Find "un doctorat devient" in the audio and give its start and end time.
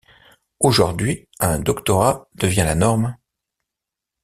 1.39-2.63